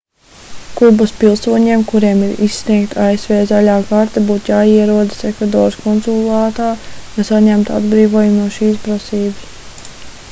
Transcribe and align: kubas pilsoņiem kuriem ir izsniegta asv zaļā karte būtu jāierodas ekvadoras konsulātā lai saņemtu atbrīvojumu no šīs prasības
kubas 0.77 1.11
pilsoņiem 1.17 1.83
kuriem 1.91 2.23
ir 2.27 2.39
izsniegta 2.45 3.05
asv 3.09 3.35
zaļā 3.51 3.75
karte 3.91 4.25
būtu 4.31 4.55
jāierodas 4.55 5.21
ekvadoras 5.33 5.79
konsulātā 5.85 6.73
lai 7.19 7.29
saņemtu 7.31 7.79
atbrīvojumu 7.79 8.41
no 8.43 8.51
šīs 8.59 8.83
prasības 8.89 9.47